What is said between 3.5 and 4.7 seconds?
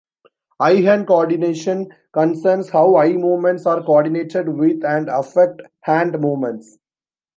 are coordinated